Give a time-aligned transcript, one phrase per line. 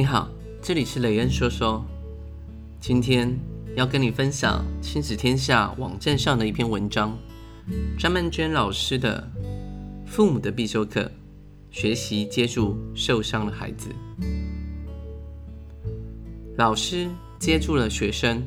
[0.00, 0.30] 你好，
[0.62, 1.84] 这里是雷恩说说。
[2.80, 3.38] 今天
[3.76, 7.14] 要跟你分享亲子天下网站上的一篇文章，
[7.98, 9.30] 张曼娟老师的
[10.08, 11.12] 《父母的必修课：
[11.70, 13.90] 学习接住受伤的孩子》。
[16.56, 17.06] 老师
[17.38, 18.42] 接住了学生。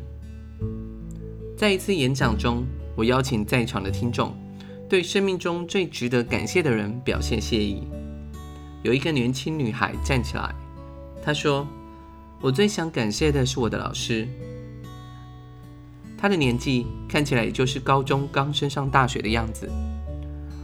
[1.55, 2.65] 在一次演讲中，
[2.95, 4.35] 我邀请在场的听众
[4.89, 7.83] 对生命中最值得感谢的人表现谢意。
[8.81, 10.51] 有一个年轻女孩站起来。
[11.25, 11.65] 他说
[12.41, 14.27] ：“我最想感谢的是我的老师。
[16.17, 19.69] 他的年纪看起来也就是高中刚升上大学的样子。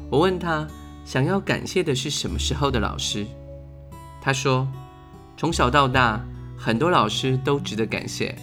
[0.10, 0.68] 我问他
[1.06, 3.26] 想要感谢的是什么时候的老师？
[4.22, 4.68] 他说：
[5.38, 6.22] 从小到大，
[6.58, 8.36] 很多老师都值得感谢。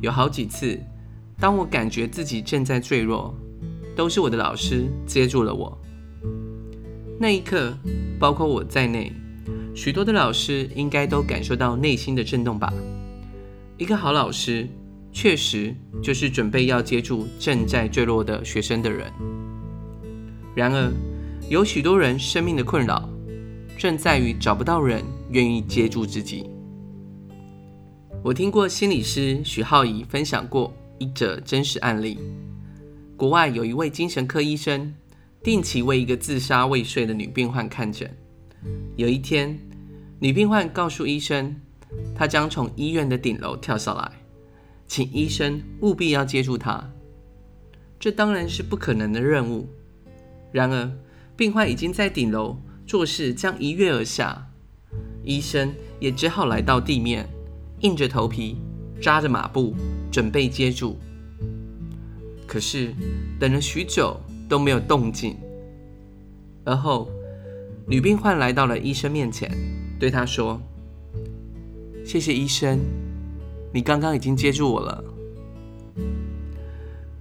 [0.00, 0.78] 有好几次，
[1.40, 3.34] 当我感觉自己正在坠落，
[3.96, 5.76] 都是我的老师接住了我。
[7.18, 7.76] 那一刻，
[8.20, 9.12] 包括我在内。”
[9.78, 12.74] 许多的老师应该都感受到内心的震动吧？
[13.76, 14.68] 一个好老师，
[15.12, 19.08] 确实就是准备要接住正在坠落的学生的人。
[20.52, 20.92] 然而，
[21.48, 23.08] 有许多人生命的困扰，
[23.78, 26.50] 正在于找不到人愿意接住自己。
[28.24, 32.18] 我听过心理师许浩怡分享过一则真实案例：
[33.16, 34.92] 国外有一位精神科医生，
[35.40, 38.12] 定期为一个自杀未遂的女病患看诊。
[38.96, 39.56] 有一天，
[40.20, 41.54] 女病患告诉医生，
[42.14, 44.10] 她将从医院的顶楼跳下来，
[44.86, 46.90] 请医生务必要接住她。
[48.00, 49.68] 这当然是不可能的任务。
[50.50, 50.90] 然而，
[51.36, 54.44] 病患已经在顶楼做事将一跃而下，
[55.22, 57.28] 医生也只好来到地面，
[57.80, 58.56] 硬着头皮
[59.00, 59.74] 扎着马步，
[60.10, 60.98] 准备接住。
[62.44, 62.92] 可是，
[63.38, 65.36] 等了许久都没有动静，
[66.64, 67.08] 而后，
[67.86, 69.50] 女病患来到了医生面前，
[69.98, 70.60] 对他说
[72.06, 72.78] ：“谢谢医生，
[73.72, 75.04] 你刚刚已经接住我了。”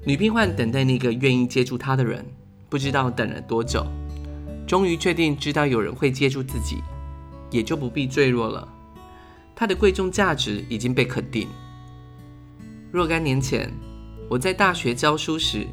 [0.06, 2.26] 女病患等待那个愿意接住她的人，
[2.70, 3.86] 不知道等了多久，
[4.66, 6.78] 终于确定知道有人会接住自己，
[7.50, 8.68] 也就不必坠落了。
[9.56, 11.48] 她的贵重价值已经被肯定。
[12.92, 13.70] 若干年前，
[14.30, 15.68] 我在大学教书时，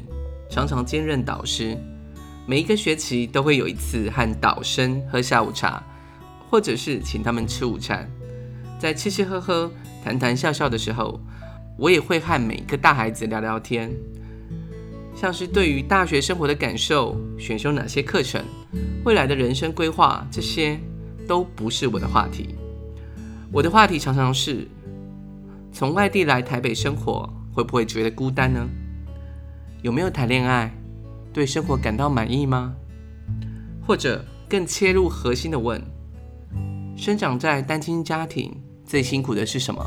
[0.49, 1.77] 常常兼任导师。
[2.47, 5.81] 每一个学期都会有一次和导生喝下午茶，
[6.49, 8.09] 或者是请他们吃午餐。
[8.79, 9.71] 在吃吃喝喝、
[10.03, 11.19] 谈谈笑笑的时候，
[11.77, 13.91] 我也会和每个大孩子聊聊天，
[15.15, 18.43] 像是对于大学生活的感受、选修哪些课程、
[19.03, 20.79] 未来的人生规划，这些
[21.27, 22.55] 都不是我的话题。
[23.51, 24.67] 我的话题常常是：
[25.71, 28.67] 从外地来台北生活，会不会觉得孤单呢？
[29.81, 30.71] 有没有谈恋爱？
[31.31, 32.75] 对生活感到满意吗？
[33.85, 35.81] 或者更切入核心的问：
[36.95, 38.51] 生长在单亲家庭
[38.85, 39.85] 最辛苦的是什么？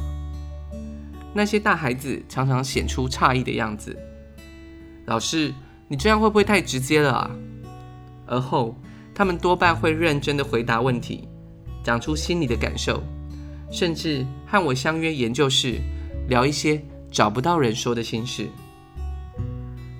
[1.35, 3.97] 那些大孩子常常显出诧异的样子。
[5.07, 5.53] 老师，
[5.89, 7.31] 你这样会不会太直接了啊？
[8.27, 8.77] 而后，
[9.15, 11.27] 他们多半会认真的回答问题，
[11.83, 13.03] 讲出心里的感受，
[13.71, 15.81] 甚至和我相约研究室
[16.29, 18.47] 聊一些找不到人说的心事。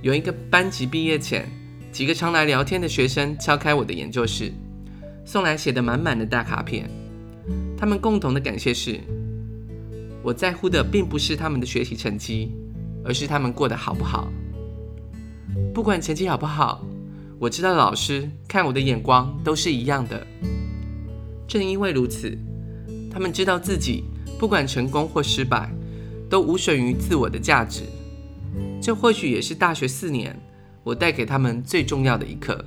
[0.03, 1.49] 有一个班级毕业前，
[1.91, 4.53] 几个常来聊天的学生敲开我的研究室，
[5.29, 6.89] 送来写得满满的大卡片。
[7.77, 8.99] 他们共同的感谢是：
[10.23, 12.51] 我在乎的并不是他们的学习成绩，
[13.05, 14.33] 而是他们过得好不好。
[15.75, 16.83] 不管成绩好不好，
[17.39, 20.27] 我知道老师看我的眼光都是一样的。
[21.47, 22.35] 正因为如此，
[23.11, 24.05] 他们知道自己
[24.39, 25.71] 不管成功或失败，
[26.31, 27.83] 都无损于自我的价值。
[28.81, 30.35] 这或许也是大学四年
[30.83, 32.65] 我带给他们最重要的一课。